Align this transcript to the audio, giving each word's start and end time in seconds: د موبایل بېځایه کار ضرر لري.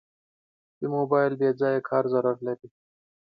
د 0.79 0.81
موبایل 0.95 1.31
بېځایه 1.41 1.81
کار 1.89 2.03
ضرر 2.13 2.37
لري. 2.47 2.67